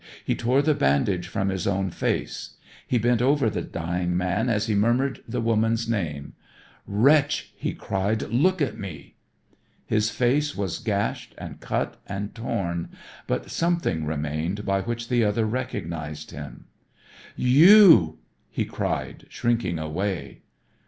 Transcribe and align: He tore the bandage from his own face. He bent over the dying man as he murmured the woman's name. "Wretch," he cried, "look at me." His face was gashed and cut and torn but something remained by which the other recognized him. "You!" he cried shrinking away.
He 0.25 0.33
tore 0.35 0.63
the 0.63 0.73
bandage 0.73 1.27
from 1.27 1.49
his 1.49 1.67
own 1.67 1.91
face. 1.91 2.55
He 2.87 2.97
bent 2.97 3.21
over 3.21 3.51
the 3.51 3.61
dying 3.61 4.17
man 4.17 4.49
as 4.49 4.65
he 4.65 4.73
murmured 4.73 5.21
the 5.27 5.41
woman's 5.41 5.87
name. 5.87 6.33
"Wretch," 6.87 7.53
he 7.55 7.75
cried, 7.75 8.23
"look 8.23 8.63
at 8.63 8.79
me." 8.79 9.13
His 9.85 10.09
face 10.09 10.55
was 10.57 10.79
gashed 10.79 11.35
and 11.37 11.59
cut 11.59 12.01
and 12.07 12.33
torn 12.33 12.89
but 13.27 13.51
something 13.51 14.07
remained 14.07 14.65
by 14.65 14.81
which 14.81 15.07
the 15.07 15.23
other 15.23 15.45
recognized 15.45 16.31
him. 16.31 16.65
"You!" 17.35 18.17
he 18.49 18.65
cried 18.65 19.25
shrinking 19.29 19.77
away. 19.77 20.41